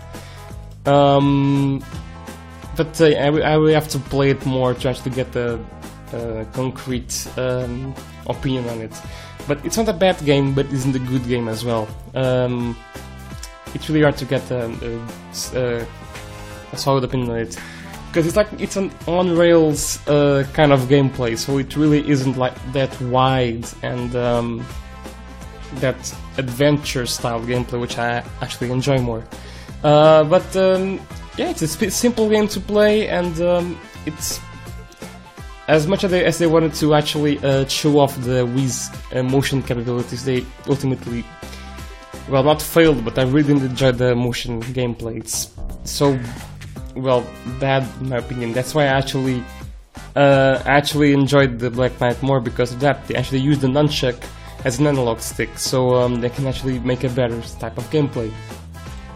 [0.86, 1.84] Um,
[2.76, 5.58] but uh, I, will- have to play it more to actually get a,
[6.12, 7.94] a concrete um,
[8.26, 8.92] opinion on it.
[9.48, 11.88] But it's not a bad game, but isn't a good game as well.
[12.14, 12.76] Um,
[13.74, 15.86] it's really hard to get a
[16.74, 17.58] solid opinion on it
[18.10, 22.36] because it's like it's an on rails uh, kind of gameplay, so it really isn't
[22.36, 24.66] like that wide and um,
[25.74, 25.96] that
[26.36, 29.24] adventure style gameplay, which I actually enjoy more.
[29.84, 31.00] Uh, but um,
[31.36, 34.40] yeah, it's a simple game to play, and um, it's
[35.68, 38.90] as much as they, as they wanted to actually uh, show off the Wii's
[39.30, 41.24] motion capabilities, they ultimately,
[42.28, 45.18] well, not failed, but I really enjoyed the motion gameplay.
[45.18, 45.54] It's
[45.84, 46.18] so,
[46.94, 47.26] well,
[47.58, 48.52] bad in my opinion.
[48.52, 49.42] That's why I actually,
[50.16, 53.06] uh, actually enjoyed the Black Knight more because of that.
[53.06, 54.22] They actually used the nunchuck
[54.64, 58.30] as an analog stick, so um, they can actually make a better type of gameplay.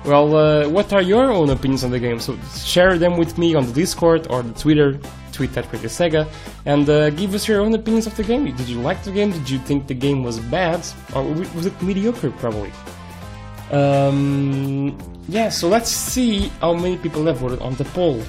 [0.05, 2.21] Well, uh, what are your own opinions on the game?
[2.21, 4.99] So share them with me on the Discord or the Twitter,
[5.33, 6.29] tweet at Radio Sega,
[6.67, 8.45] and uh, give us your own opinions of the game.
[8.45, 9.33] Did you like the game?
[9.33, 10.87] Did you think the game was bad?
[11.15, 11.25] Or
[11.57, 12.71] was it mediocre, probably?
[13.73, 14.97] Um,
[15.29, 18.23] yeah, so let's see how many people have voted on the poll.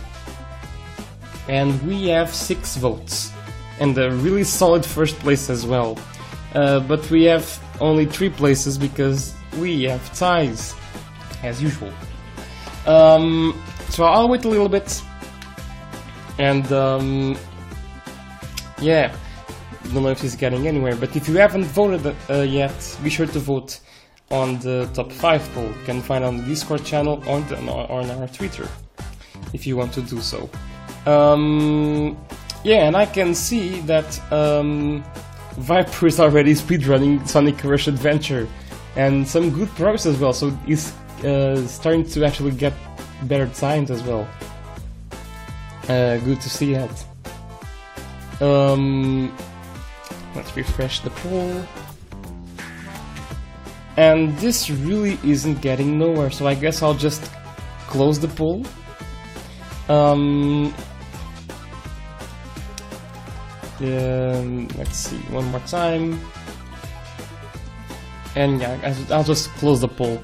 [1.48, 3.32] And we have six votes,
[3.80, 5.98] and a really solid first place as well.
[6.54, 10.74] Uh, but we have only three places because we have ties
[11.44, 11.92] as usual.
[12.88, 15.02] Um, so I'll wait a little bit,
[16.40, 17.38] and um,
[18.82, 19.16] yeah,
[19.94, 20.96] don't know if it's getting anywhere.
[20.96, 23.80] But if you haven't voted uh, yet, be sure to vote
[24.32, 25.68] on the top five poll.
[25.68, 27.42] You can find on the Discord channel or
[28.02, 28.68] on our Twitter
[29.54, 30.50] if you want to do so.
[31.06, 32.18] Um,
[32.64, 35.04] yeah, and I can see that um,
[35.58, 38.48] Viper is already speedrunning Sonic Rush Adventure,
[38.96, 40.34] and some good progress as well.
[40.34, 42.74] So he's uh, starting to actually get
[43.24, 44.28] better times as well.
[45.88, 47.06] Uh, good to see that.
[48.42, 49.36] Um,
[50.36, 51.64] let's refresh the poll.
[53.98, 57.32] And this really isn't getting nowhere, so I guess I'll just
[57.88, 58.66] close the poll.
[59.88, 60.74] Um,
[63.80, 66.20] um, let's see, one more time.
[68.36, 70.22] And yeah, I'll just close the poll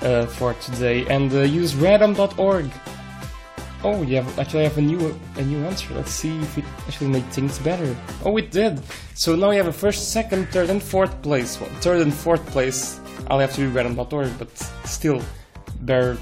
[0.00, 2.70] uh, for today and uh, use random.org.
[3.84, 5.92] Oh, yeah, actually I have a new a new answer.
[5.94, 7.96] Let's see if it actually made things better.
[8.24, 8.80] Oh, it did.
[9.14, 11.60] So now we have a first, second, third, and fourth place.
[11.60, 13.01] Well, third and fourth place.
[13.28, 15.22] I'll have to do random.org, but still
[15.80, 16.18] better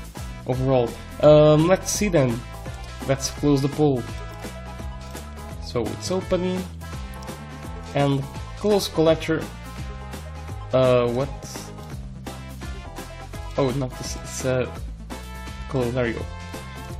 [0.46, 0.88] overall.
[1.22, 2.38] Um, let's see then.
[3.08, 4.02] Let's close the poll.
[5.64, 6.62] So it's opening
[7.94, 8.22] and
[8.56, 9.42] close collector.
[10.72, 11.28] Uh, what?
[13.56, 14.16] Oh, not this.
[14.16, 14.70] It's uh,
[15.68, 15.92] close.
[15.92, 16.24] There you go.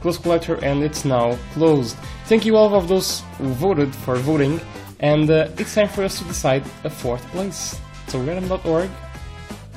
[0.03, 1.97] Close collector, and it's now closed.
[2.27, 4.61] Thank you all of those who voted for voting,
[5.01, 7.79] and uh, it's time for us to decide a fourth place.
[8.09, 8.91] So random.org,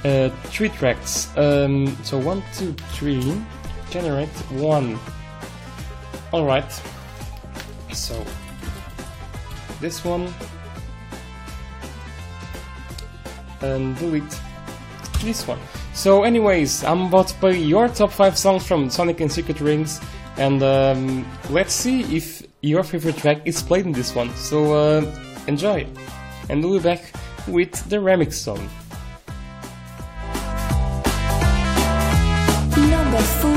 [0.03, 1.35] uh, three tracks.
[1.37, 3.41] Um, so one, two, three,
[3.89, 4.99] generate one.
[6.31, 6.71] All right.
[7.91, 8.23] So
[9.79, 10.33] this one
[13.61, 14.39] and delete
[15.21, 15.59] this one.
[15.93, 20.01] So, anyways, I'm about to play your top 5 songs from Sonic and Secret Rings,
[20.37, 24.33] and um, let's see if your favorite track is played in this one.
[24.35, 25.05] So, uh,
[25.47, 25.87] enjoy,
[26.49, 27.13] and we'll be back
[27.47, 28.69] with the remix song.
[33.43, 33.51] Four.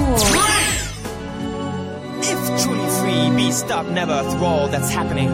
[2.18, 5.28] If truly free, be stopped never through all that's happening.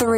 [0.00, 0.16] Number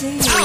[0.00, 0.16] 3.
[0.16, 0.39] Number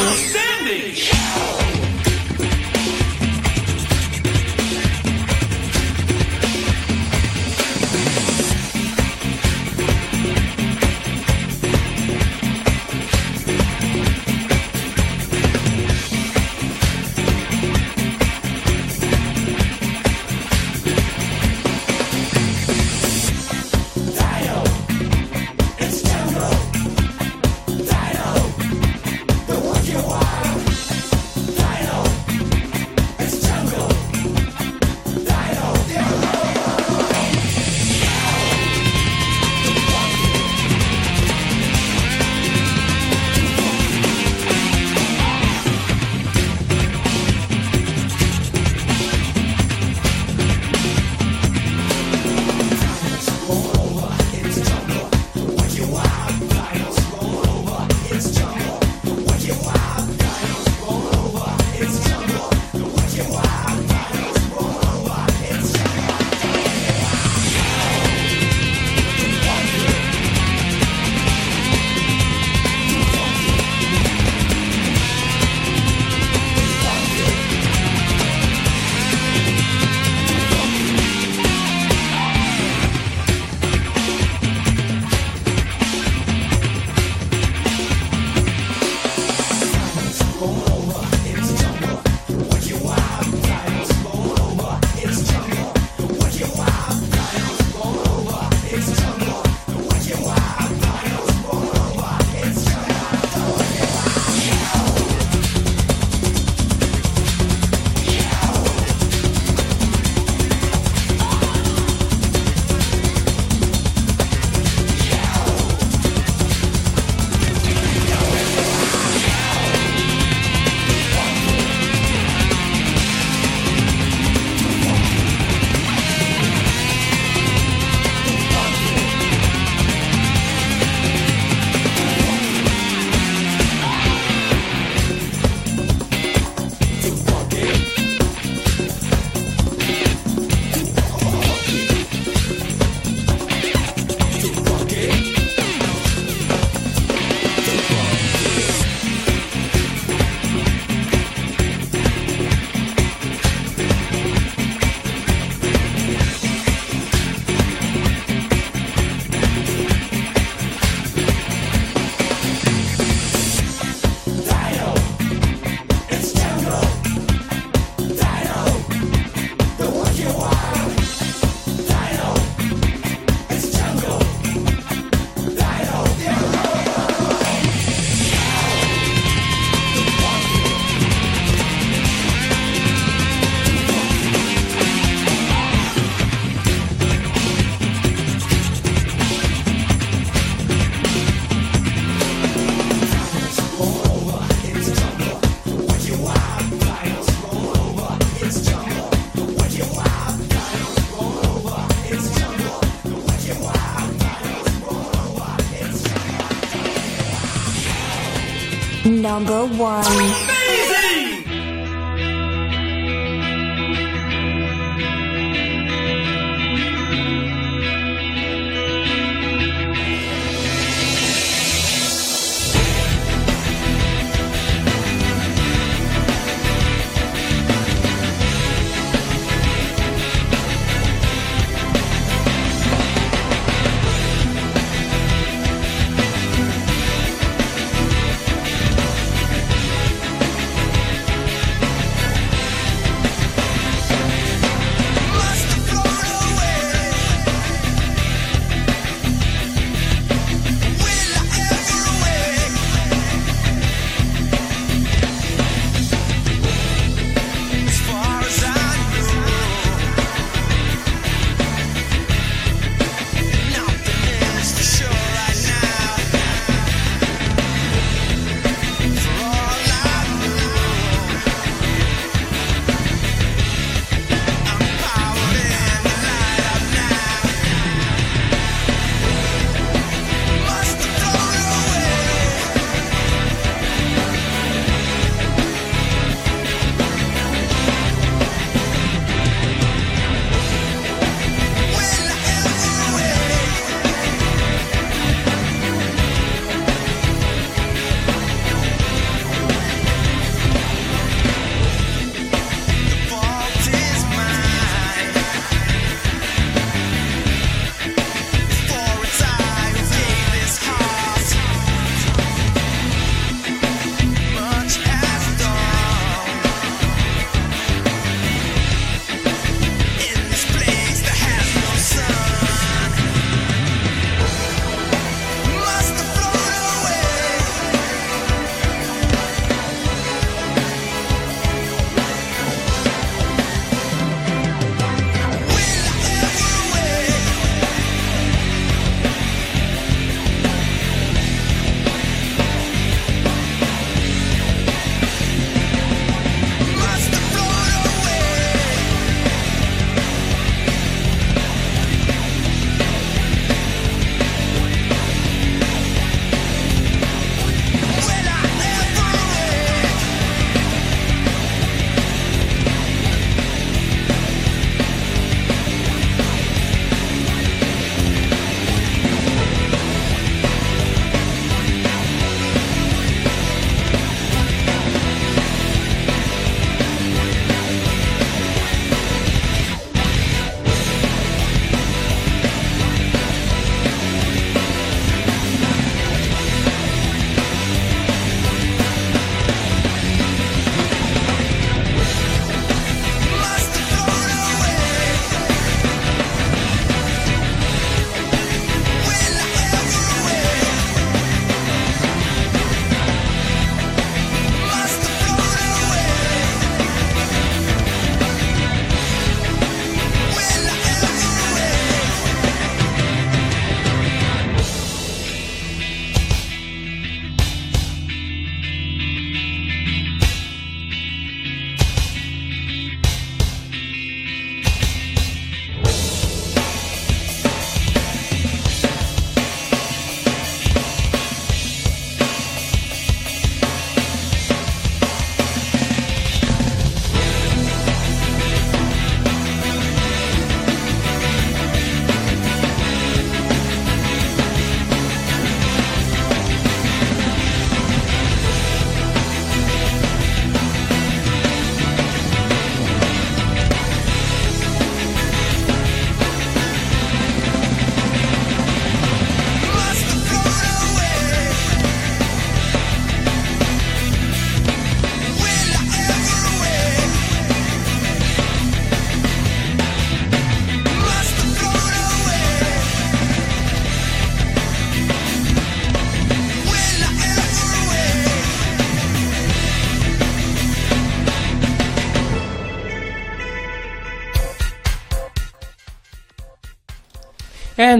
[209.35, 210.44] Number one.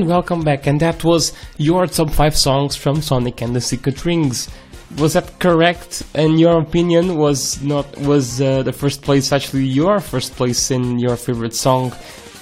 [0.05, 0.67] And welcome back.
[0.67, 4.51] And that was your top 5 songs from Sonic and the Secret Rings.
[4.99, 6.03] Was that correct?
[6.13, 10.99] In your opinion, was not was uh, the first place actually your first place in
[10.99, 11.91] your favorite song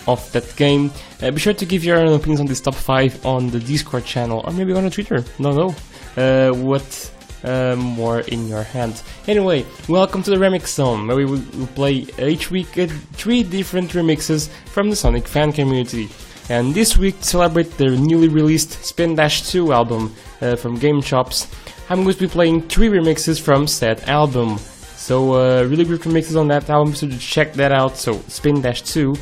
[0.07, 0.91] of that game?
[1.21, 4.03] Uh, be sure to give your own opinions on this top 5 on the Discord
[4.03, 5.23] channel or maybe on Twitter.
[5.39, 5.75] No, no.
[6.17, 7.11] Uh, what
[7.45, 9.01] uh, more in your hand.
[9.25, 13.41] Anyway, welcome to the Remix Zone, where we will will play each week uh, three
[13.41, 16.09] different remixes from the Sonic fan community.
[16.49, 21.51] And this week, to celebrate their newly released Spin Dash 2 album uh, from GameChops,
[21.89, 24.57] I'm going to be playing three remixes from said album.
[24.57, 27.97] So, uh, really good remixes on that album, so check that out.
[27.97, 29.15] So, Spin Dash 2,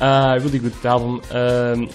[0.00, 1.22] uh, really good album.
[1.30, 1.88] Um,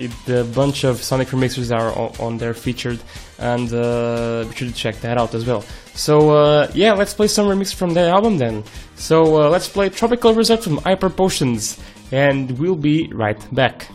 [0.00, 2.98] it, a bunch of Sonic remixers are on, on there featured,
[3.38, 5.64] and uh, be sure to check that out as well.
[5.94, 8.64] So uh, yeah, let's play some remixes from that album then.
[8.96, 11.78] So uh, let's play Tropical Resort from Hyper Potions,
[12.10, 13.88] and we'll be right back.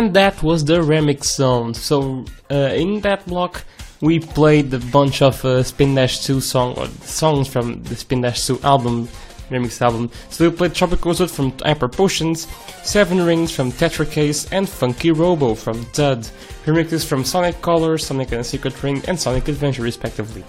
[0.00, 1.74] And that was the remix zone.
[1.74, 3.64] So uh, in that block,
[4.00, 8.22] we played a bunch of uh, Spin Dash 2 song or songs from the Spin
[8.22, 9.08] Dash 2 album,
[9.50, 10.10] remix album.
[10.30, 12.46] So we played Tropical Resort from Hyper Potions,
[12.82, 16.20] Seven Rings from TetraCase, and Funky Robo from Dud.
[16.64, 20.42] Remixes from Sonic Color, Sonic and Secret Ring, and Sonic Adventure respectively.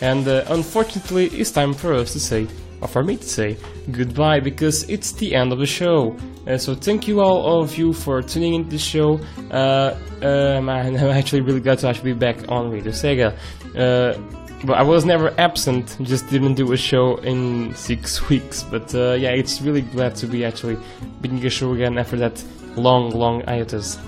[0.00, 2.48] And uh, unfortunately, it's time for us to say
[2.80, 3.58] or for me to say
[3.90, 6.16] goodbye because it's the end of the show.
[6.46, 9.18] Uh, so thank you all of you for tuning into the show.
[9.50, 13.36] Uh, um, I'm actually really glad to actually be back on Radio Sega.
[13.74, 14.16] Uh,
[14.64, 18.62] but I was never absent, just didn't do a show in six weeks.
[18.62, 20.78] But uh, yeah, it's really glad to be actually
[21.20, 22.42] beginning a show again after that
[22.76, 23.98] long, long hiatus.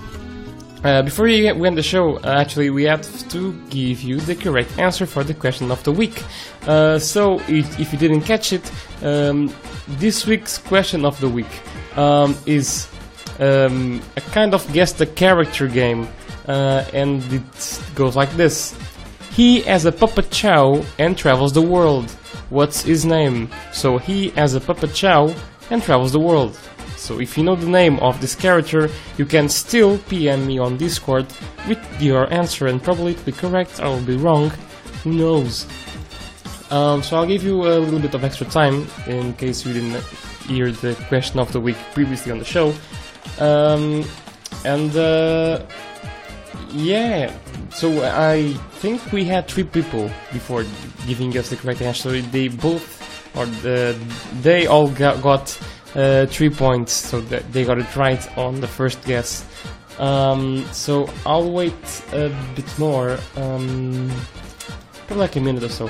[0.81, 4.79] Uh, before we end the show, uh, actually, we have to give you the correct
[4.79, 6.23] answer for the question of the week.
[6.65, 8.71] Uh, so, if, if you didn't catch it,
[9.03, 9.53] um,
[9.89, 11.51] this week's question of the week
[11.99, 12.87] um, is
[13.39, 16.07] um, a kind of guess the character game,
[16.47, 18.73] uh, and it goes like this:
[19.31, 22.09] He has a puppet Chao and travels the world.
[22.49, 23.49] What's his name?
[23.73, 25.35] So he has a puppet Chao
[25.69, 26.57] and travels the world.
[26.95, 30.77] So if you know the name of this character, you can still PM me on
[30.77, 31.27] Discord
[31.67, 34.49] with your answer and probably it'll be correct, I will be wrong,
[35.03, 35.65] who knows.
[36.71, 40.03] Um, so I'll give you a little bit of extra time in case you didn't
[40.49, 42.73] hear the question of the week previously on the show.
[43.39, 44.03] Um,
[44.65, 45.63] and uh,
[46.71, 47.31] yeah,
[47.69, 50.65] so I think we had three people before
[51.07, 52.19] giving us the correct answer.
[52.21, 53.97] They both, or the,
[54.41, 55.59] they all got, got
[55.95, 59.45] uh, three points, so that they got it right on the first guess.
[59.99, 64.11] Um, so I'll wait a bit more, um,
[65.07, 65.89] probably like a minute or so.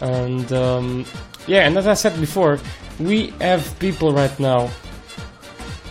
[0.00, 1.04] And um,
[1.46, 2.58] yeah, and as I said before,
[2.98, 4.70] we have people right now.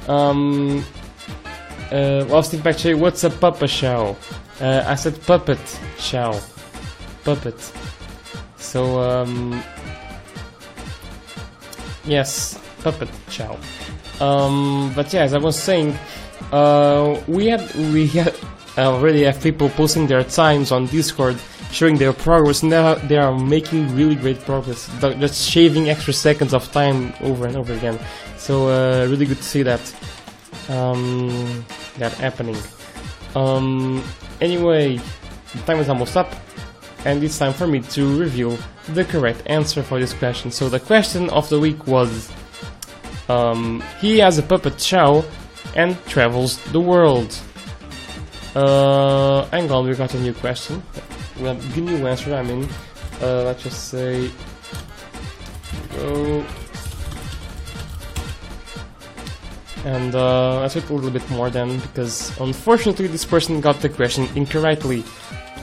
[0.08, 0.84] Um,
[1.92, 4.16] uh, well, Steve back what's a puppet show?
[4.60, 5.60] Uh, I said puppet
[5.98, 6.40] show.
[7.24, 7.72] Puppet.
[8.58, 9.64] So, um,
[12.06, 13.58] yes, puppet show.
[14.20, 15.98] Um, but yeah, as I was saying,
[16.52, 18.36] uh, we had we had
[18.78, 21.38] already have people posting their times on Discord,
[21.72, 22.64] showing their progress.
[22.64, 27.56] Now they are making really great progress, just shaving extra seconds of time over and
[27.56, 28.00] over again.
[28.38, 29.82] So uh, really good to see that
[30.70, 31.66] um,
[31.98, 32.58] that happening.
[33.36, 34.04] Um,
[34.42, 34.98] anyway,
[35.54, 36.34] the time is almost up,
[37.06, 38.58] and it's time for me to reveal
[38.90, 40.52] the correct answer for this question.
[40.52, 42.32] So the question of the week was:
[43.30, 45.24] um, He has a puppet Chao
[45.76, 47.38] and travels the world.
[48.54, 50.84] Uh, hang on, we got a new question.
[51.42, 52.36] Well, the new answer.
[52.36, 52.70] I mean,
[53.22, 54.30] uh, let's just say
[55.96, 56.46] go.
[59.84, 63.90] And uh, let's wait a little bit more then, because unfortunately this person got the
[63.90, 65.04] question incorrectly.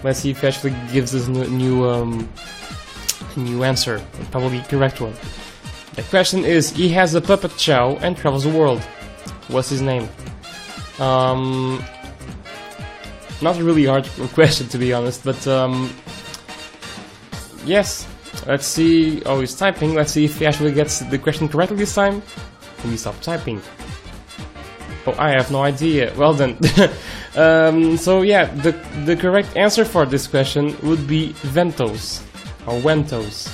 [0.03, 2.29] Let's see if he actually gives us a new um,
[3.37, 5.15] new answer, probably correct one.
[5.95, 8.81] The question is: He has a puppet show and travels the world.
[9.47, 10.09] What's his name?
[10.99, 11.85] Um,
[13.43, 15.93] not a really hard question to be honest, but um,
[17.65, 18.07] yes.
[18.47, 19.23] Let's see.
[19.25, 19.95] Oh, he's typing.
[19.95, 22.23] Let's see if he actually gets the question correctly this time.
[22.79, 23.61] Can you stop typing?
[25.07, 26.13] Oh, I have no idea.
[26.17, 26.59] Well then.
[27.37, 28.73] um, so yeah, the
[29.05, 32.23] the correct answer for this question would be Ventos
[32.67, 33.49] or Ventos.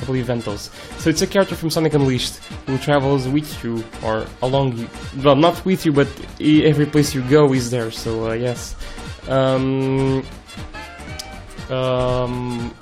[0.00, 0.70] I believe Ventos.
[1.00, 2.36] So it's a character from Sonic Unleashed
[2.66, 4.88] who travels with you or along you.
[5.22, 6.08] Well, not with you, but
[6.40, 7.90] every place you go is there.
[7.90, 8.74] So uh, yes.
[9.30, 10.24] Um,
[11.70, 12.74] um,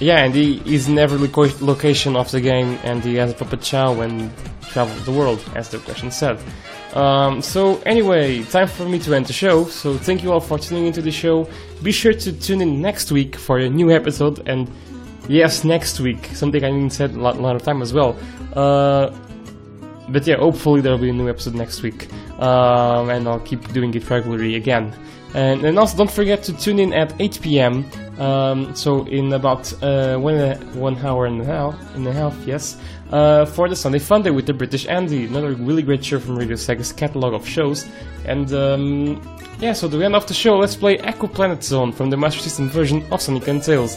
[0.00, 1.18] yeah, and he is in every
[1.60, 4.32] location of the game, and he has a puppet Chao and
[4.62, 6.40] travel the world, as the question said.
[6.94, 9.64] Um, so anyway, time for me to end the show.
[9.64, 11.48] So thank you all for tuning into the show.
[11.82, 14.70] Be sure to tune in next week for a new episode, and
[15.28, 18.16] yes, next week, something I didn't said a lot, lot of time as well.
[18.54, 19.10] Uh,
[20.12, 23.94] but yeah, hopefully there'll be a new episode next week, um, and I'll keep doing
[23.94, 24.94] it regularly again.
[25.34, 27.86] And, and also don't forget to tune in at 8 p.m.
[28.18, 30.36] Um, so in about uh, one
[30.74, 32.76] one hour and a half, and a half, yes,
[33.10, 36.36] uh, for the Sunday Fun Day with the British Andy, another really great show from
[36.36, 37.86] Radio Sega's catalog of shows.
[38.26, 42.10] And um, yeah, so to end off the show, let's play Aqua Planet Zone from
[42.10, 43.96] the Master System version of Sonic and Tails.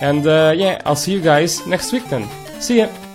[0.00, 2.28] And uh, yeah, I'll see you guys next week then.
[2.60, 3.05] See ya.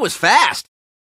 [0.00, 0.59] Was fast.